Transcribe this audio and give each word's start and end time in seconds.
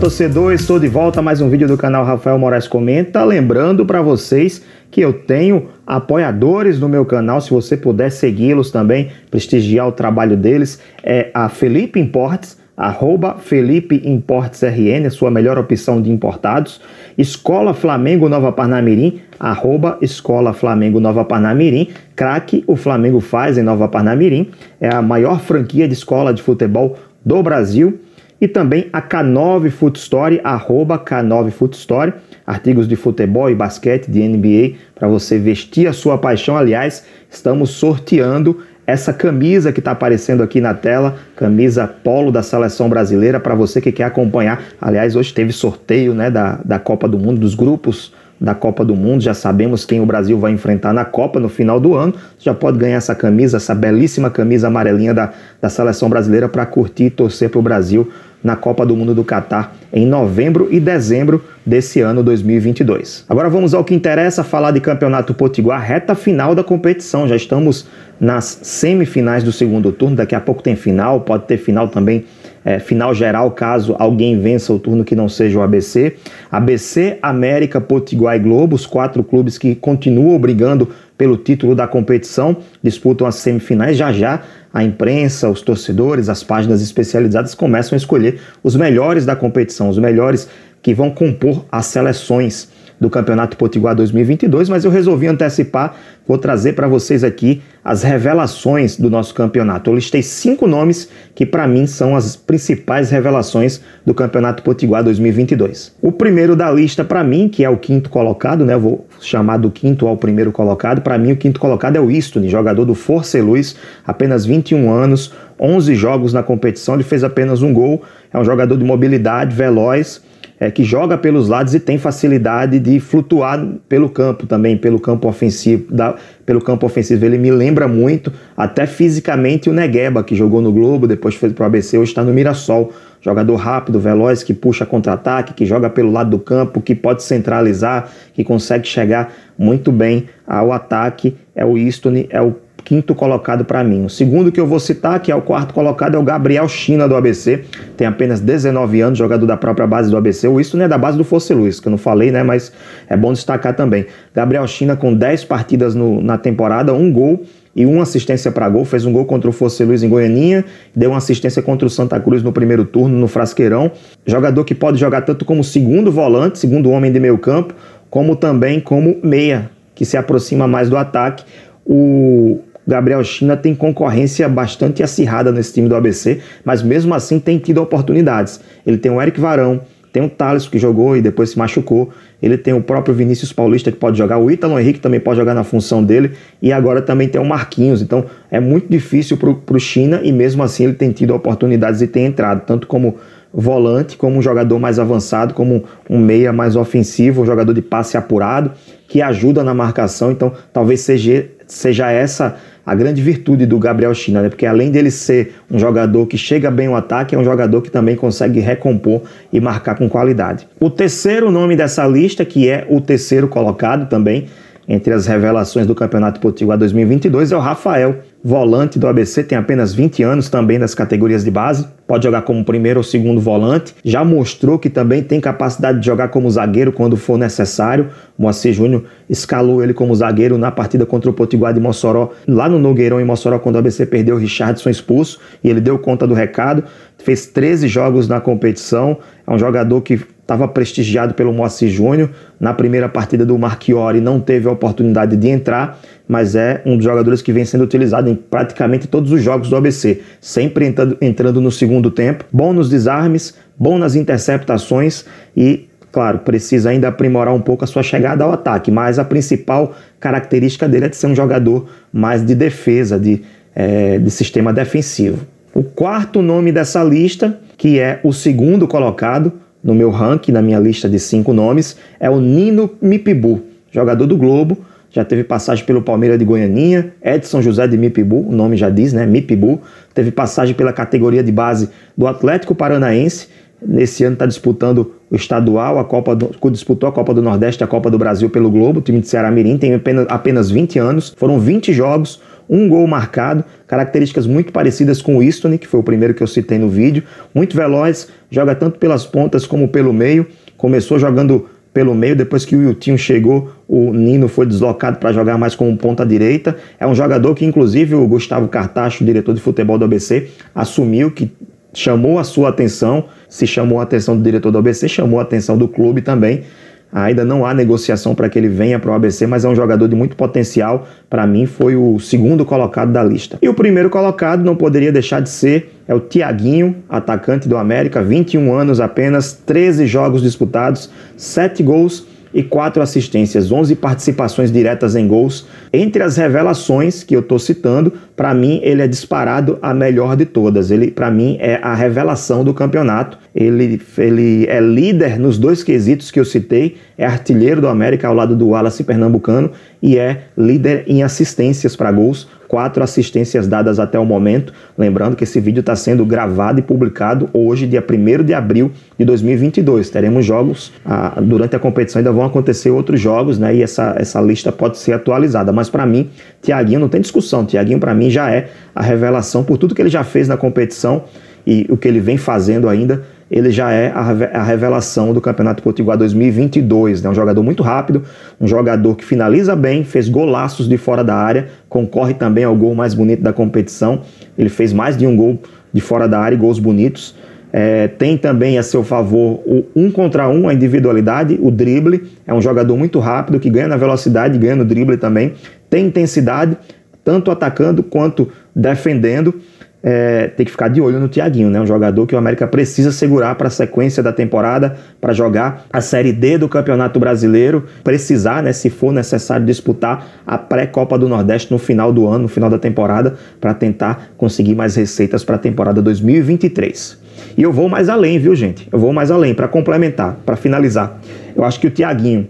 torcedor, 0.00 0.54
estou 0.54 0.78
de 0.78 0.88
volta 0.88 1.20
mais 1.20 1.42
um 1.42 1.50
vídeo 1.50 1.68
do 1.68 1.76
canal 1.76 2.06
Rafael 2.06 2.38
Moraes 2.38 2.66
Comenta. 2.66 3.22
Lembrando 3.22 3.84
para 3.84 4.00
vocês 4.00 4.64
que 4.90 5.02
eu 5.02 5.12
tenho 5.12 5.68
apoiadores 5.86 6.80
no 6.80 6.88
meu 6.88 7.04
canal, 7.04 7.38
se 7.38 7.50
você 7.50 7.76
puder 7.76 8.10
segui-los 8.10 8.70
também, 8.70 9.10
prestigiar 9.30 9.86
o 9.86 9.92
trabalho 9.92 10.38
deles, 10.38 10.80
é 11.04 11.30
a 11.34 11.50
Felipe 11.50 12.00
Importes, 12.00 12.58
arroba 12.74 13.36
Felipe 13.40 14.00
Importes 14.02 14.62
RN, 14.62 15.06
a 15.06 15.10
sua 15.10 15.30
melhor 15.30 15.58
opção 15.58 16.00
de 16.00 16.10
importados. 16.10 16.80
Escola 17.18 17.74
Flamengo 17.74 18.26
Nova 18.26 18.50
Parnamirim, 18.52 19.20
arroba 19.38 19.98
Escola 20.00 20.54
Flamengo 20.54 20.98
Nova 20.98 21.26
Parnamirim. 21.26 21.88
Craque 22.16 22.64
o 22.66 22.74
Flamengo 22.74 23.20
faz 23.20 23.58
em 23.58 23.62
Nova 23.62 23.86
Parnamirim. 23.86 24.48
É 24.80 24.88
a 24.88 25.02
maior 25.02 25.40
franquia 25.40 25.86
de 25.86 25.92
escola 25.92 26.32
de 26.32 26.40
futebol 26.40 26.96
do 27.22 27.42
Brasil. 27.42 28.00
E 28.40 28.48
também 28.48 28.88
a 28.92 29.02
K9 29.02 29.70
Foot 29.70 29.98
Story, 29.98 30.40
arroba 30.42 30.98
K9 30.98 31.50
Foot 31.50 31.76
Story. 31.76 32.12
Artigos 32.46 32.88
de 32.88 32.96
futebol 32.96 33.50
e 33.50 33.54
basquete, 33.54 34.10
de 34.10 34.26
NBA, 34.26 34.76
para 34.94 35.06
você 35.06 35.38
vestir 35.38 35.86
a 35.86 35.92
sua 35.92 36.16
paixão. 36.16 36.56
Aliás, 36.56 37.04
estamos 37.28 37.70
sorteando 37.70 38.62
essa 38.86 39.12
camisa 39.12 39.72
que 39.72 39.78
está 39.78 39.92
aparecendo 39.92 40.42
aqui 40.42 40.60
na 40.60 40.74
tela, 40.74 41.16
camisa 41.36 41.86
polo 41.86 42.32
da 42.32 42.42
seleção 42.42 42.88
brasileira, 42.88 43.38
para 43.38 43.54
você 43.54 43.80
que 43.80 43.92
quer 43.92 44.04
acompanhar. 44.04 44.64
Aliás, 44.80 45.14
hoje 45.14 45.32
teve 45.32 45.52
sorteio 45.52 46.14
né, 46.14 46.30
da, 46.30 46.60
da 46.64 46.78
Copa 46.78 47.06
do 47.06 47.18
Mundo, 47.18 47.40
dos 47.40 47.54
grupos 47.54 48.12
da 48.40 48.54
Copa 48.54 48.84
do 48.84 48.96
Mundo. 48.96 49.20
Já 49.20 49.34
sabemos 49.34 49.84
quem 49.84 50.00
o 50.00 50.06
Brasil 50.06 50.38
vai 50.38 50.52
enfrentar 50.52 50.92
na 50.92 51.04
Copa 51.04 51.38
no 51.38 51.48
final 51.48 51.78
do 51.78 51.94
ano. 51.94 52.14
Já 52.38 52.54
pode 52.54 52.78
ganhar 52.78 52.96
essa 52.96 53.14
camisa, 53.14 53.58
essa 53.58 53.74
belíssima 53.74 54.30
camisa 54.30 54.68
amarelinha 54.68 55.12
da, 55.12 55.32
da 55.60 55.68
seleção 55.68 56.08
brasileira 56.08 56.48
para 56.48 56.64
curtir 56.64 57.04
e 57.04 57.10
torcer 57.10 57.50
para 57.50 57.58
o 57.58 57.62
Brasil 57.62 58.10
na 58.42 58.56
Copa 58.56 58.86
do 58.86 58.96
Mundo 58.96 59.14
do 59.14 59.22
Catar 59.22 59.76
em 59.92 60.06
novembro 60.06 60.68
e 60.70 60.80
dezembro 60.80 61.44
desse 61.64 62.00
ano 62.00 62.22
2022. 62.22 63.26
Agora 63.28 63.50
vamos 63.50 63.74
ao 63.74 63.84
que 63.84 63.94
interessa, 63.94 64.42
falar 64.42 64.70
de 64.70 64.80
Campeonato 64.80 65.34
Potiguar, 65.34 65.82
reta 65.82 66.14
final 66.14 66.54
da 66.54 66.64
competição. 66.64 67.28
Já 67.28 67.36
estamos 67.36 67.86
nas 68.18 68.60
semifinais 68.62 69.44
do 69.44 69.52
segundo 69.52 69.92
turno, 69.92 70.16
daqui 70.16 70.34
a 70.34 70.40
pouco 70.40 70.62
tem 70.62 70.74
final, 70.74 71.20
pode 71.20 71.44
ter 71.44 71.58
final 71.58 71.88
também 71.88 72.24
é, 72.64 72.78
final 72.78 73.14
geral, 73.14 73.50
caso 73.52 73.96
alguém 73.98 74.38
vença 74.38 74.72
o 74.72 74.78
turno 74.78 75.04
que 75.04 75.14
não 75.14 75.28
seja 75.28 75.58
o 75.58 75.62
ABC. 75.62 76.16
ABC, 76.50 77.18
América, 77.22 77.80
Potiguar 77.80 78.36
e 78.36 78.38
Globo, 78.38 78.76
os 78.76 78.86
quatro 78.86 79.24
clubes 79.24 79.56
que 79.56 79.74
continuam 79.74 80.38
brigando 80.38 80.88
pelo 81.16 81.36
título 81.36 81.74
da 81.74 81.86
competição, 81.86 82.56
disputam 82.82 83.26
as 83.26 83.36
semifinais. 83.36 83.96
Já 83.96 84.12
já 84.12 84.42
a 84.72 84.84
imprensa, 84.84 85.48
os 85.48 85.62
torcedores, 85.62 86.28
as 86.28 86.42
páginas 86.42 86.80
especializadas 86.80 87.54
começam 87.54 87.96
a 87.96 87.98
escolher 87.98 88.40
os 88.62 88.76
melhores 88.76 89.26
da 89.26 89.34
competição, 89.34 89.88
os 89.88 89.98
melhores 89.98 90.48
que 90.82 90.94
vão 90.94 91.10
compor 91.10 91.64
as 91.70 91.86
seleções 91.86 92.68
do 93.00 93.08
Campeonato 93.08 93.56
Potiguar 93.56 93.94
2022, 93.96 94.68
mas 94.68 94.84
eu 94.84 94.90
resolvi 94.90 95.26
antecipar, 95.26 95.96
vou 96.28 96.36
trazer 96.36 96.74
para 96.74 96.86
vocês 96.86 97.24
aqui 97.24 97.62
as 97.82 98.02
revelações 98.02 98.96
do 98.98 99.08
nosso 99.08 99.34
campeonato. 99.34 99.88
Eu 99.88 99.94
listei 99.94 100.22
cinco 100.22 100.66
nomes 100.66 101.08
que 101.34 101.46
para 101.46 101.66
mim 101.66 101.86
são 101.86 102.14
as 102.14 102.36
principais 102.36 103.10
revelações 103.10 103.80
do 104.04 104.12
Campeonato 104.12 104.62
Potiguar 104.62 105.02
2022. 105.02 105.96
O 106.02 106.12
primeiro 106.12 106.54
da 106.54 106.70
lista 106.70 107.02
para 107.02 107.24
mim, 107.24 107.48
que 107.48 107.64
é 107.64 107.70
o 107.70 107.78
quinto 107.78 108.10
colocado, 108.10 108.66
né, 108.66 108.76
vou 108.76 109.06
chamar 109.20 109.56
do 109.56 109.70
quinto 109.70 110.06
ao 110.06 110.16
primeiro 110.16 110.52
colocado, 110.52 111.00
para 111.00 111.16
mim 111.16 111.32
o 111.32 111.36
quinto 111.36 111.58
colocado 111.58 111.96
é 111.96 112.00
o 112.00 112.10
Istone, 112.10 112.50
jogador 112.50 112.84
do 112.84 112.94
Força 112.94 113.38
e 113.38 113.42
Luz, 113.42 113.76
apenas 114.06 114.44
21 114.44 114.92
anos, 114.92 115.32
11 115.58 115.94
jogos 115.94 116.32
na 116.32 116.42
competição, 116.42 116.94
ele 116.94 117.04
fez 117.04 117.24
apenas 117.24 117.62
um 117.62 117.72
gol, 117.72 118.02
é 118.32 118.38
um 118.38 118.44
jogador 118.44 118.76
de 118.76 118.84
mobilidade, 118.84 119.54
veloz, 119.54 120.22
é, 120.60 120.70
que 120.70 120.84
joga 120.84 121.16
pelos 121.16 121.48
lados 121.48 121.74
e 121.74 121.80
tem 121.80 121.96
facilidade 121.96 122.78
de 122.78 123.00
flutuar 123.00 123.66
pelo 123.88 124.10
campo 124.10 124.46
também, 124.46 124.76
pelo 124.76 125.00
campo 125.00 125.26
ofensivo. 125.26 125.86
Da, 125.90 126.14
pelo 126.44 126.60
campo 126.60 126.84
ofensivo 126.84 127.24
ele 127.24 127.38
me 127.38 127.50
lembra 127.50 127.88
muito, 127.88 128.30
até 128.54 128.86
fisicamente, 128.86 129.70
o 129.70 129.72
Negueba, 129.72 130.22
que 130.22 130.34
jogou 130.34 130.60
no 130.60 130.70
Globo, 130.70 131.06
depois 131.06 131.34
foi 131.34 131.48
para 131.50 131.62
o 131.62 131.66
ABC, 131.66 131.96
hoje 131.96 132.10
está 132.10 132.22
no 132.22 132.32
Mirassol. 132.32 132.92
Jogador 133.22 133.56
rápido, 133.56 134.00
veloz, 134.00 134.42
que 134.42 134.54
puxa 134.54 134.86
contra-ataque, 134.86 135.52
que 135.52 135.66
joga 135.66 135.90
pelo 135.90 136.10
lado 136.10 136.30
do 136.30 136.38
campo, 136.38 136.80
que 136.80 136.94
pode 136.94 137.22
centralizar, 137.22 138.10
que 138.32 138.42
consegue 138.42 138.86
chegar 138.86 139.32
muito 139.58 139.92
bem 139.92 140.26
ao 140.46 140.72
ataque. 140.72 141.36
É 141.54 141.64
o 141.64 141.76
Istone, 141.76 142.26
é 142.30 142.40
o 142.40 142.54
quinto 142.84 143.14
colocado 143.14 143.64
para 143.64 143.82
mim. 143.84 144.04
O 144.04 144.10
segundo 144.10 144.50
que 144.50 144.60
eu 144.60 144.66
vou 144.66 144.80
citar, 144.80 145.20
que 145.20 145.30
é 145.30 145.34
o 145.34 145.42
quarto 145.42 145.72
colocado, 145.72 146.16
é 146.16 146.18
o 146.18 146.22
Gabriel 146.22 146.68
China 146.68 147.08
do 147.08 147.14
ABC. 147.14 147.64
Tem 147.96 148.06
apenas 148.06 148.40
19 148.40 149.00
anos, 149.00 149.18
jogador 149.18 149.46
da 149.46 149.56
própria 149.56 149.86
base 149.86 150.10
do 150.10 150.16
ABC. 150.16 150.48
Isso 150.60 150.76
não 150.76 150.84
é 150.84 150.88
da 150.88 150.98
base 150.98 151.16
do 151.16 151.24
Fosse 151.24 151.52
Luiz, 151.54 151.80
que 151.80 151.88
eu 151.88 151.90
não 151.90 151.98
falei, 151.98 152.30
né? 152.30 152.42
Mas 152.42 152.72
é 153.08 153.16
bom 153.16 153.32
destacar 153.32 153.74
também. 153.74 154.06
Gabriel 154.34 154.66
China 154.66 154.96
com 154.96 155.14
10 155.14 155.44
partidas 155.44 155.94
no, 155.94 156.20
na 156.20 156.38
temporada, 156.38 156.92
um 156.92 157.12
gol 157.12 157.44
e 157.74 157.86
uma 157.86 158.02
assistência 158.02 158.50
para 158.50 158.68
gol. 158.68 158.84
Fez 158.84 159.04
um 159.04 159.12
gol 159.12 159.24
contra 159.24 159.48
o 159.48 159.52
Fosse 159.52 159.84
Luiz 159.84 160.02
em 160.02 160.08
Goianinha, 160.08 160.64
deu 160.94 161.10
uma 161.10 161.18
assistência 161.18 161.62
contra 161.62 161.86
o 161.86 161.90
Santa 161.90 162.18
Cruz 162.20 162.42
no 162.42 162.52
primeiro 162.52 162.84
turno, 162.84 163.16
no 163.16 163.28
Frasqueirão. 163.28 163.90
Jogador 164.26 164.64
que 164.64 164.74
pode 164.74 164.98
jogar 164.98 165.22
tanto 165.22 165.44
como 165.44 165.62
segundo 165.62 166.10
volante, 166.10 166.58
segundo 166.58 166.90
homem 166.90 167.12
de 167.12 167.20
meio 167.20 167.38
campo, 167.38 167.74
como 168.08 168.34
também 168.34 168.80
como 168.80 169.18
meia, 169.22 169.70
que 169.94 170.04
se 170.04 170.16
aproxima 170.16 170.66
mais 170.66 170.90
do 170.90 170.96
ataque. 170.96 171.44
O 171.84 172.60
Gabriel 172.86 173.22
China 173.22 173.56
tem 173.56 173.74
concorrência 173.74 174.48
bastante 174.48 175.02
acirrada 175.02 175.52
nesse 175.52 175.74
time 175.74 175.88
do 175.88 175.94
ABC, 175.94 176.40
mas 176.64 176.82
mesmo 176.82 177.14
assim 177.14 177.38
tem 177.38 177.58
tido 177.58 177.80
oportunidades. 177.82 178.60
Ele 178.86 178.98
tem 178.98 179.10
o 179.10 179.20
Eric 179.20 179.40
Varão, 179.40 179.80
tem 180.12 180.24
o 180.24 180.28
Thales 180.28 180.66
que 180.66 180.78
jogou 180.78 181.16
e 181.16 181.22
depois 181.22 181.50
se 181.50 181.58
machucou. 181.58 182.10
Ele 182.42 182.58
tem 182.58 182.74
o 182.74 182.82
próprio 182.82 183.14
Vinícius 183.14 183.52
Paulista 183.52 183.92
que 183.92 183.98
pode 183.98 184.18
jogar, 184.18 184.38
o 184.38 184.50
Ítalo 184.50 184.78
Henrique 184.78 184.98
também 184.98 185.20
pode 185.20 185.38
jogar 185.38 185.54
na 185.54 185.62
função 185.62 186.02
dele 186.02 186.32
e 186.60 186.72
agora 186.72 187.00
também 187.00 187.28
tem 187.28 187.40
o 187.40 187.44
Marquinhos. 187.44 188.02
Então 188.02 188.24
é 188.50 188.58
muito 188.58 188.88
difícil 188.88 189.36
para 189.36 189.76
o 189.76 189.80
China 189.80 190.20
e 190.22 190.32
mesmo 190.32 190.62
assim 190.62 190.84
ele 190.84 190.94
tem 190.94 191.12
tido 191.12 191.34
oportunidades 191.34 192.02
e 192.02 192.06
tem 192.06 192.26
entrado, 192.26 192.62
tanto 192.66 192.86
como 192.86 193.16
volante, 193.52 194.16
como 194.16 194.36
um 194.36 194.42
jogador 194.42 194.78
mais 194.78 194.98
avançado, 194.98 195.54
como 195.54 195.84
um 196.08 196.18
meia 196.18 196.52
mais 196.52 196.76
ofensivo, 196.76 197.42
um 197.42 197.46
jogador 197.46 197.72
de 197.72 197.82
passe 197.82 198.16
apurado, 198.16 198.72
que 199.08 199.20
ajuda 199.20 199.62
na 199.62 199.74
marcação. 199.74 200.32
Então 200.32 200.52
talvez 200.72 201.00
seja, 201.00 201.48
seja 201.66 202.10
essa 202.10 202.56
a 202.84 202.94
grande 202.94 203.22
virtude 203.22 203.66
do 203.66 203.78
Gabriel 203.78 204.14
China, 204.14 204.42
né? 204.42 204.48
porque 204.48 204.66
além 204.66 204.90
dele 204.90 205.10
ser 205.10 205.54
um 205.70 205.78
jogador 205.78 206.26
que 206.26 206.38
chega 206.38 206.70
bem 206.70 206.86
ao 206.86 206.96
ataque, 206.96 207.34
é 207.34 207.38
um 207.38 207.44
jogador 207.44 207.82
que 207.82 207.90
também 207.90 208.16
consegue 208.16 208.60
recompor 208.60 209.22
e 209.52 209.60
marcar 209.60 209.96
com 209.96 210.08
qualidade. 210.08 210.66
O 210.78 210.90
terceiro 210.90 211.50
nome 211.50 211.76
dessa 211.76 212.06
lista, 212.06 212.44
que 212.44 212.68
é 212.68 212.86
o 212.88 213.00
terceiro 213.00 213.48
colocado 213.48 214.08
também, 214.08 214.46
entre 214.90 215.14
as 215.14 215.24
revelações 215.24 215.86
do 215.86 215.94
Campeonato 215.94 216.40
Potiguar 216.40 216.76
2022 216.76 217.52
é 217.52 217.56
o 217.56 217.60
Rafael, 217.60 218.16
volante 218.42 218.98
do 218.98 219.06
ABC, 219.06 219.44
tem 219.44 219.56
apenas 219.56 219.94
20 219.94 220.24
anos 220.24 220.48
também 220.48 220.80
nas 220.80 220.96
categorias 220.96 221.44
de 221.44 221.50
base, 221.50 221.86
pode 222.08 222.24
jogar 222.24 222.42
como 222.42 222.64
primeiro 222.64 222.98
ou 222.98 223.04
segundo 223.04 223.40
volante, 223.40 223.94
já 224.04 224.24
mostrou 224.24 224.80
que 224.80 224.90
também 224.90 225.22
tem 225.22 225.40
capacidade 225.40 226.00
de 226.00 226.06
jogar 226.06 226.26
como 226.28 226.50
zagueiro 226.50 226.90
quando 226.90 227.16
for 227.16 227.38
necessário. 227.38 228.08
Moacir 228.36 228.72
Júnior 228.72 229.04
escalou 229.28 229.80
ele 229.80 229.94
como 229.94 230.12
zagueiro 230.12 230.58
na 230.58 230.72
partida 230.72 231.06
contra 231.06 231.30
o 231.30 231.32
Potiguar 231.32 231.72
de 231.72 231.78
Mossoró, 231.78 232.30
lá 232.48 232.68
no 232.68 232.80
Nogueirão 232.80 233.20
em 233.20 233.24
Mossoró, 233.24 233.60
quando 233.60 233.76
o 233.76 233.78
ABC 233.78 234.06
perdeu 234.06 234.34
o 234.34 234.38
Richardson 234.38 234.90
expulso, 234.90 235.38
e 235.62 235.70
ele 235.70 235.80
deu 235.80 236.00
conta 236.00 236.26
do 236.26 236.34
recado, 236.34 236.82
fez 237.18 237.46
13 237.46 237.86
jogos 237.86 238.26
na 238.26 238.40
competição, 238.40 239.18
é 239.46 239.52
um 239.52 239.58
jogador 239.58 240.00
que 240.00 240.20
estava 240.50 240.66
prestigiado 240.66 241.32
pelo 241.32 241.52
Moacir 241.52 241.88
Júnior. 241.88 242.30
Na 242.58 242.74
primeira 242.74 243.08
partida 243.08 243.46
do 243.46 243.56
Marchiori 243.56 244.20
não 244.20 244.40
teve 244.40 244.68
a 244.68 244.72
oportunidade 244.72 245.36
de 245.36 245.48
entrar, 245.48 246.00
mas 246.26 246.56
é 246.56 246.82
um 246.84 246.96
dos 246.96 247.04
jogadores 247.04 247.40
que 247.40 247.52
vem 247.52 247.64
sendo 247.64 247.84
utilizado 247.84 248.28
em 248.28 248.34
praticamente 248.34 249.06
todos 249.06 249.30
os 249.30 249.40
jogos 249.40 249.70
do 249.70 249.76
ABC, 249.76 250.20
sempre 250.40 250.86
entrando, 250.86 251.16
entrando 251.20 251.60
no 251.60 251.70
segundo 251.70 252.10
tempo. 252.10 252.44
Bom 252.52 252.72
nos 252.72 252.90
desarmes, 252.90 253.54
bom 253.78 253.96
nas 253.96 254.16
interceptações 254.16 255.24
e 255.56 255.86
Claro, 256.12 256.40
precisa 256.40 256.90
ainda 256.90 257.06
aprimorar 257.06 257.54
um 257.54 257.60
pouco 257.60 257.84
a 257.84 257.86
sua 257.86 258.02
chegada 258.02 258.42
ao 258.42 258.50
ataque, 258.50 258.90
mas 258.90 259.16
a 259.20 259.24
principal 259.24 259.94
característica 260.18 260.88
dele 260.88 261.04
é 261.04 261.08
de 261.08 261.14
ser 261.14 261.28
um 261.28 261.36
jogador 261.36 261.88
mais 262.12 262.44
de 262.44 262.52
defesa, 262.52 263.16
de, 263.16 263.42
é, 263.72 264.18
de 264.18 264.28
sistema 264.28 264.72
defensivo. 264.72 265.46
O 265.72 265.84
quarto 265.84 266.42
nome 266.42 266.72
dessa 266.72 267.04
lista, 267.04 267.60
que 267.76 268.00
é 268.00 268.18
o 268.24 268.32
segundo 268.32 268.88
colocado, 268.88 269.52
no 269.82 269.94
meu 269.94 270.10
ranking, 270.10 270.52
na 270.52 270.62
minha 270.62 270.78
lista 270.78 271.08
de 271.08 271.18
cinco 271.18 271.52
nomes, 271.52 271.96
é 272.18 272.28
o 272.28 272.40
Nino 272.40 272.90
Mipibu, 273.00 273.62
jogador 273.90 274.26
do 274.26 274.36
Globo, 274.36 274.78
já 275.10 275.24
teve 275.24 275.42
passagem 275.42 275.84
pelo 275.84 276.02
Palmeiras 276.02 276.38
de 276.38 276.44
Goianinha, 276.44 277.12
Edson 277.22 277.60
José 277.60 277.86
de 277.88 277.98
Mipibu, 277.98 278.48
o 278.48 278.52
nome 278.52 278.76
já 278.76 278.88
diz, 278.88 279.12
né? 279.12 279.26
Mipibu, 279.26 279.80
teve 280.14 280.30
passagem 280.30 280.74
pela 280.74 280.92
categoria 280.92 281.42
de 281.42 281.50
base 281.50 281.90
do 282.16 282.28
Atlético 282.28 282.76
Paranaense. 282.76 283.48
Nesse 283.84 284.22
ano 284.24 284.34
está 284.34 284.46
disputando 284.46 285.14
o 285.30 285.34
estadual, 285.34 285.98
a 285.98 286.04
Copa 286.04 286.36
do, 286.36 286.50
disputou 286.70 287.08
a 287.08 287.12
Copa 287.12 287.34
do 287.34 287.42
Nordeste, 287.42 287.82
a 287.82 287.86
Copa 287.86 288.10
do 288.10 288.18
Brasil 288.18 288.50
pelo 288.50 288.70
Globo, 288.70 289.00
o 289.00 289.02
time 289.02 289.20
de 289.20 289.26
Ceará 289.26 289.50
Mirim 289.50 289.78
tem 289.78 289.94
apenas, 289.94 290.26
apenas 290.28 290.70
20 290.70 290.98
anos, 290.98 291.34
foram 291.36 291.58
20 291.58 291.92
jogos, 291.92 292.40
um 292.70 292.88
gol 292.88 293.04
marcado, 293.08 293.64
características 293.88 294.46
muito 294.46 294.72
parecidas 294.72 295.20
com 295.20 295.36
o 295.36 295.42
Easton, 295.42 295.76
que 295.76 295.88
foi 295.88 295.98
o 295.98 296.04
primeiro 296.04 296.32
que 296.32 296.42
eu 296.42 296.46
citei 296.46 296.78
no 296.78 296.88
vídeo, 296.88 297.24
muito 297.52 297.76
veloz, 297.76 298.28
joga 298.48 298.76
tanto 298.76 299.00
pelas 299.00 299.26
pontas 299.26 299.66
como 299.66 299.88
pelo 299.88 300.12
meio, 300.12 300.46
começou 300.76 301.18
jogando 301.18 301.68
pelo 301.92 302.14
meio, 302.14 302.36
depois 302.36 302.64
que 302.64 302.76
o 302.76 302.78
Wiltinho 302.78 303.18
chegou, 303.18 303.72
o 303.88 304.12
Nino 304.12 304.46
foi 304.46 304.64
deslocado 304.64 305.18
para 305.18 305.32
jogar 305.32 305.58
mais 305.58 305.74
como 305.74 305.96
ponta 305.96 306.24
direita. 306.24 306.76
É 307.00 307.06
um 307.06 307.14
jogador 307.14 307.52
que, 307.56 307.64
inclusive, 307.64 308.14
o 308.14 308.26
Gustavo 308.28 308.68
Cartacho, 308.68 309.24
diretor 309.24 309.52
de 309.52 309.60
futebol 309.60 309.98
do 309.98 310.04
ABC, 310.04 310.48
assumiu 310.72 311.32
que 311.32 311.50
chamou 311.92 312.38
a 312.38 312.44
sua 312.44 312.68
atenção, 312.68 313.24
se 313.48 313.66
chamou 313.66 313.98
a 313.98 314.04
atenção 314.04 314.36
do 314.36 314.42
diretor 314.44 314.70
do 314.70 314.78
ABC, 314.78 315.08
chamou 315.08 315.40
a 315.40 315.42
atenção 315.42 315.76
do 315.76 315.88
clube 315.88 316.22
também. 316.22 316.62
Ainda 317.12 317.44
não 317.44 317.66
há 317.66 317.74
negociação 317.74 318.34
para 318.34 318.48
que 318.48 318.58
ele 318.58 318.68
venha 318.68 318.98
para 318.98 319.10
o 319.10 319.14
ABC, 319.14 319.46
mas 319.46 319.64
é 319.64 319.68
um 319.68 319.74
jogador 319.74 320.06
de 320.06 320.14
muito 320.14 320.36
potencial. 320.36 321.08
Para 321.28 321.46
mim, 321.46 321.66
foi 321.66 321.96
o 321.96 322.18
segundo 322.20 322.64
colocado 322.64 323.12
da 323.12 323.22
lista. 323.22 323.58
E 323.60 323.68
o 323.68 323.74
primeiro 323.74 324.08
colocado 324.08 324.62
não 324.64 324.76
poderia 324.76 325.12
deixar 325.12 325.40
de 325.40 325.48
ser 325.48 325.92
é 326.10 326.14
o 326.14 326.18
Tiaguinho, 326.18 326.96
atacante 327.08 327.68
do 327.68 327.76
América, 327.76 328.20
21 328.20 328.74
anos 328.74 328.98
apenas, 328.98 329.52
13 329.52 330.08
jogos 330.08 330.42
disputados, 330.42 331.08
7 331.36 331.84
gols 331.84 332.26
e 332.52 332.62
quatro 332.62 333.02
assistências, 333.02 333.70
11 333.70 333.94
participações 333.96 334.72
diretas 334.72 335.14
em 335.16 335.26
gols. 335.26 335.66
Entre 335.92 336.22
as 336.22 336.36
revelações 336.36 337.22
que 337.22 337.34
eu 337.34 337.40
estou 337.40 337.58
citando, 337.58 338.12
para 338.36 338.52
mim 338.54 338.80
ele 338.82 339.02
é 339.02 339.08
disparado 339.08 339.78
a 339.80 339.94
melhor 339.94 340.36
de 340.36 340.44
todas. 340.44 340.90
Ele, 340.90 341.10
para 341.10 341.30
mim, 341.30 341.56
é 341.60 341.78
a 341.82 341.94
revelação 341.94 342.64
do 342.64 342.74
campeonato. 342.74 343.38
Ele, 343.54 344.00
ele 344.18 344.66
é 344.68 344.80
líder 344.80 345.38
nos 345.38 345.58
dois 345.58 345.82
quesitos 345.82 346.30
que 346.30 346.40
eu 346.40 346.44
citei, 346.44 346.96
é 347.16 347.26
artilheiro 347.26 347.80
do 347.80 347.88
América 347.88 348.28
ao 348.28 348.34
lado 348.34 348.56
do 348.56 348.68
Wallace 348.68 349.04
Pernambucano 349.04 349.70
e 350.02 350.16
é 350.16 350.44
líder 350.56 351.04
em 351.06 351.22
assistências 351.22 351.94
para 351.94 352.12
gols 352.12 352.48
quatro 352.70 353.02
assistências 353.02 353.66
dadas 353.66 353.98
até 353.98 354.16
o 354.16 354.24
momento. 354.24 354.72
Lembrando 354.96 355.34
que 355.34 355.42
esse 355.42 355.58
vídeo 355.58 355.80
está 355.80 355.96
sendo 355.96 356.24
gravado 356.24 356.78
e 356.78 356.82
publicado 356.82 357.50
hoje, 357.52 357.84
dia 357.84 358.00
1 358.00 358.44
de 358.44 358.54
abril 358.54 358.92
de 359.18 359.24
2022. 359.24 360.08
Teremos 360.08 360.46
jogos 360.46 360.92
ah, 361.04 361.40
durante 361.42 361.74
a 361.74 361.80
competição, 361.80 362.20
ainda 362.20 362.30
vão 362.30 362.44
acontecer 362.44 362.88
outros 362.90 363.20
jogos, 363.20 363.58
né? 363.58 363.74
E 363.74 363.82
essa, 363.82 364.14
essa 364.16 364.40
lista 364.40 364.70
pode 364.70 364.98
ser 364.98 365.14
atualizada. 365.14 365.72
Mas 365.72 365.90
para 365.90 366.06
mim, 366.06 366.30
Tiaguinho 366.62 367.00
não 367.00 367.08
tem 367.08 367.20
discussão. 367.20 367.66
Tiaguinho, 367.66 367.98
para 367.98 368.14
mim, 368.14 368.30
já 368.30 368.48
é 368.48 368.68
a 368.94 369.02
revelação 369.02 369.64
por 369.64 369.76
tudo 369.76 369.92
que 369.92 370.00
ele 370.00 370.08
já 370.08 370.22
fez 370.22 370.46
na 370.46 370.56
competição 370.56 371.24
e 371.66 371.86
o 371.90 371.96
que 371.96 372.06
ele 372.06 372.20
vem 372.20 372.36
fazendo 372.36 372.88
ainda 372.88 373.24
ele 373.50 373.72
já 373.72 373.90
é 373.90 374.12
a 374.12 374.62
revelação 374.62 375.32
do 375.34 375.40
Campeonato 375.40 375.82
Potiguar 375.82 376.16
2022. 376.16 377.20
É 377.20 377.24
né? 377.24 377.30
um 377.30 377.34
jogador 377.34 377.62
muito 377.64 377.82
rápido, 377.82 378.22
um 378.60 378.68
jogador 378.68 379.16
que 379.16 379.24
finaliza 379.24 379.74
bem, 379.74 380.04
fez 380.04 380.28
golaços 380.28 380.88
de 380.88 380.96
fora 380.96 381.24
da 381.24 381.34
área, 381.34 381.66
concorre 381.88 382.34
também 382.34 382.62
ao 382.62 382.76
gol 382.76 382.94
mais 382.94 383.12
bonito 383.12 383.42
da 383.42 383.52
competição. 383.52 384.20
Ele 384.56 384.68
fez 384.68 384.92
mais 384.92 385.16
de 385.16 385.26
um 385.26 385.34
gol 385.34 385.58
de 385.92 386.00
fora 386.00 386.28
da 386.28 386.38
área 386.38 386.54
e 386.54 386.58
gols 386.58 386.78
bonitos. 386.78 387.34
É, 387.72 388.08
tem 388.08 388.36
também 388.36 388.78
a 388.78 388.82
seu 388.82 389.02
favor 389.02 389.60
o 389.66 389.84
um 389.94 390.10
contra 390.10 390.48
um, 390.48 390.68
a 390.68 390.74
individualidade, 390.74 391.58
o 391.60 391.72
drible. 391.72 392.30
É 392.46 392.54
um 392.54 392.60
jogador 392.60 392.96
muito 392.96 393.18
rápido 393.18 393.58
que 393.58 393.68
ganha 393.68 393.88
na 393.88 393.96
velocidade, 393.96 394.58
ganha 394.58 394.76
no 394.76 394.84
drible 394.84 395.16
também. 395.16 395.54
Tem 395.88 396.06
intensidade, 396.06 396.76
tanto 397.24 397.50
atacando 397.50 398.02
quanto 398.02 398.48
defendendo 398.74 399.54
é, 400.02 400.48
tem 400.48 400.64
que 400.64 400.72
ficar 400.72 400.88
de 400.88 401.00
olho 401.00 401.20
no 401.20 401.28
Thiaguinho, 401.28 401.70
né? 401.70 401.80
Um 401.80 401.86
jogador 401.86 402.26
que 402.26 402.34
o 402.34 402.38
América 402.38 402.66
precisa 402.66 403.12
segurar 403.12 403.54
para 403.54 403.68
a 403.68 403.70
sequência 403.70 404.22
da 404.22 404.32
temporada, 404.32 404.96
para 405.20 405.32
jogar 405.32 405.84
a 405.92 406.00
Série 406.00 406.32
D 406.32 406.58
do 406.58 406.68
Campeonato 406.68 407.20
Brasileiro, 407.20 407.84
precisar, 408.02 408.62
né, 408.62 408.72
se 408.72 408.88
for 408.88 409.12
necessário, 409.12 409.66
disputar 409.66 410.26
a 410.46 410.56
pré-Copa 410.56 411.18
do 411.18 411.28
Nordeste 411.28 411.70
no 411.70 411.78
final 411.78 412.12
do 412.12 412.26
ano, 412.26 412.42
no 412.42 412.48
final 412.48 412.70
da 412.70 412.78
temporada, 412.78 413.34
para 413.60 413.74
tentar 413.74 414.30
conseguir 414.36 414.74
mais 414.74 414.96
receitas 414.96 415.44
para 415.44 415.56
a 415.56 415.58
temporada 415.58 416.00
2023. 416.00 417.18
E 417.56 417.62
eu 417.62 417.72
vou 417.72 417.88
mais 417.88 418.08
além, 418.08 418.38
viu, 418.38 418.54
gente? 418.54 418.88
Eu 418.90 418.98
vou 418.98 419.12
mais 419.12 419.30
além 419.30 419.54
para 419.54 419.68
complementar, 419.68 420.38
para 420.46 420.56
finalizar. 420.56 421.20
Eu 421.54 421.64
acho 421.64 421.78
que 421.80 421.86
o 421.86 421.90
Thiaguinho 421.90 422.48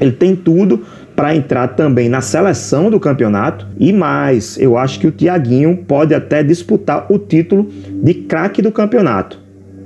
ele 0.00 0.12
tem 0.12 0.34
tudo 0.34 0.84
para 1.22 1.36
entrar 1.36 1.68
também 1.68 2.08
na 2.08 2.20
seleção 2.20 2.90
do 2.90 2.98
campeonato 2.98 3.64
e 3.78 3.92
mais, 3.92 4.58
eu 4.58 4.76
acho 4.76 4.98
que 4.98 5.06
o 5.06 5.12
Tiaguinho 5.12 5.76
pode 5.76 6.12
até 6.12 6.42
disputar 6.42 7.06
o 7.08 7.16
título 7.16 7.68
de 8.02 8.12
craque 8.12 8.60
do 8.60 8.72
campeonato. 8.72 9.38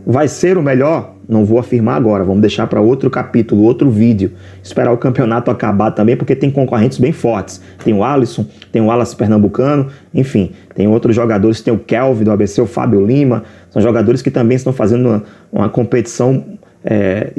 Vai 0.07 0.29
ser 0.29 0.57
o 0.57 0.63
melhor? 0.63 1.13
Não 1.29 1.45
vou 1.45 1.59
afirmar 1.59 1.99
agora, 1.99 2.25
vamos 2.25 2.41
deixar 2.41 2.67
para 2.69 2.81
outro 2.81 3.11
capítulo, 3.11 3.65
outro 3.65 3.91
vídeo. 3.91 4.33
Esperar 4.63 4.95
o 4.95 4.97
campeonato 4.97 5.51
acabar 5.51 5.91
também, 5.91 6.17
porque 6.17 6.35
tem 6.35 6.51
concorrentes 6.51 6.97
bem 6.97 7.13
fortes. 7.13 7.61
Tem 7.85 7.93
o 7.93 8.03
Alisson, 8.03 8.47
tem 8.73 8.81
o 8.81 8.87
Wallace 8.87 9.15
Pernambucano, 9.15 9.89
enfim, 10.15 10.53
tem 10.75 10.89
outros 10.89 11.15
jogadores, 11.15 11.61
tem 11.61 11.75
o 11.75 11.79
Kelvin 11.79 12.25
do 12.25 12.33
ABC, 12.33 12.63
o 12.63 12.67
Fábio 12.67 13.05
Lima, 13.05 13.43
são 13.69 13.83
jogadores 13.83 14.23
que 14.23 14.31
também 14.31 14.57
estão 14.57 14.73
fazendo 14.73 15.07
uma, 15.07 15.23
uma 15.53 15.69
competição 15.69 16.43
é, 16.83 17.31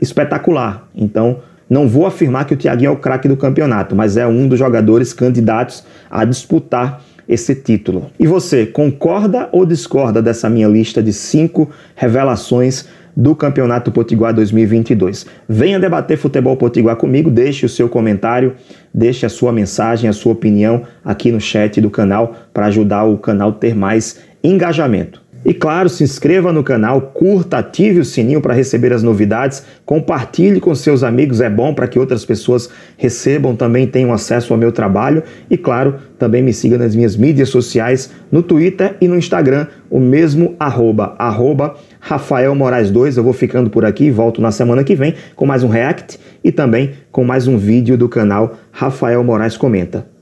espetacular. 0.00 0.88
Então, 0.92 1.38
não 1.74 1.88
vou 1.88 2.06
afirmar 2.06 2.44
que 2.44 2.54
o 2.54 2.56
Thiaguinho 2.56 2.90
é 2.90 2.92
o 2.92 2.96
craque 2.96 3.26
do 3.26 3.36
campeonato, 3.36 3.96
mas 3.96 4.16
é 4.16 4.24
um 4.24 4.46
dos 4.46 4.60
jogadores 4.60 5.12
candidatos 5.12 5.84
a 6.08 6.24
disputar 6.24 7.02
esse 7.28 7.52
título. 7.52 8.12
E 8.16 8.28
você, 8.28 8.64
concorda 8.64 9.48
ou 9.50 9.66
discorda 9.66 10.22
dessa 10.22 10.48
minha 10.48 10.68
lista 10.68 11.02
de 11.02 11.12
cinco 11.12 11.68
revelações 11.96 12.86
do 13.16 13.34
Campeonato 13.34 13.90
Potiguar 13.90 14.32
2022? 14.32 15.26
Venha 15.48 15.80
debater 15.80 16.16
futebol 16.16 16.56
potiguar 16.56 16.94
comigo, 16.94 17.28
deixe 17.28 17.66
o 17.66 17.68
seu 17.68 17.88
comentário, 17.88 18.54
deixe 18.92 19.26
a 19.26 19.28
sua 19.28 19.50
mensagem, 19.50 20.08
a 20.08 20.12
sua 20.12 20.32
opinião 20.32 20.82
aqui 21.04 21.32
no 21.32 21.40
chat 21.40 21.80
do 21.80 21.90
canal 21.90 22.36
para 22.52 22.66
ajudar 22.66 23.02
o 23.02 23.18
canal 23.18 23.48
a 23.48 23.52
ter 23.52 23.74
mais 23.74 24.20
engajamento. 24.44 25.23
E 25.44 25.52
claro, 25.52 25.90
se 25.90 26.02
inscreva 26.02 26.52
no 26.52 26.64
canal, 26.64 27.00
curta, 27.00 27.58
ative 27.58 28.00
o 28.00 28.04
sininho 28.04 28.40
para 28.40 28.54
receber 28.54 28.94
as 28.94 29.02
novidades, 29.02 29.62
compartilhe 29.84 30.58
com 30.58 30.74
seus 30.74 31.02
amigos, 31.02 31.42
é 31.42 31.50
bom 31.50 31.74
para 31.74 31.86
que 31.86 31.98
outras 31.98 32.24
pessoas 32.24 32.70
recebam 32.96 33.54
também, 33.54 33.86
tenham 33.86 34.10
acesso 34.10 34.54
ao 34.54 34.58
meu 34.58 34.72
trabalho. 34.72 35.22
E 35.50 35.58
claro, 35.58 35.96
também 36.18 36.42
me 36.42 36.52
siga 36.52 36.78
nas 36.78 36.96
minhas 36.96 37.14
mídias 37.14 37.50
sociais, 37.50 38.10
no 38.32 38.42
Twitter 38.42 38.96
e 39.02 39.06
no 39.06 39.18
Instagram, 39.18 39.66
o 39.90 40.00
mesmo 40.00 40.56
arroba, 40.58 41.14
arroba 41.18 41.74
Rafael 42.00 42.54
Moraes 42.54 42.90
2. 42.90 43.18
Eu 43.18 43.24
vou 43.24 43.34
ficando 43.34 43.68
por 43.68 43.84
aqui, 43.84 44.10
volto 44.10 44.40
na 44.40 44.50
semana 44.50 44.82
que 44.82 44.94
vem 44.94 45.14
com 45.36 45.44
mais 45.44 45.62
um 45.62 45.68
React 45.68 46.18
e 46.42 46.50
também 46.50 46.92
com 47.12 47.22
mais 47.22 47.46
um 47.46 47.58
vídeo 47.58 47.98
do 47.98 48.08
canal 48.08 48.56
Rafael 48.72 49.22
Moraes 49.22 49.58
Comenta. 49.58 50.13